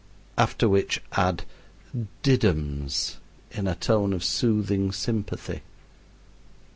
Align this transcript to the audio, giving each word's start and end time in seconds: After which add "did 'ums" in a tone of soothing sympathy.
After 0.35 0.67
which 0.67 0.99
add 1.11 1.43
"did 2.23 2.43
'ums" 2.43 3.17
in 3.51 3.67
a 3.67 3.75
tone 3.75 4.13
of 4.13 4.23
soothing 4.23 4.91
sympathy. 4.91 5.61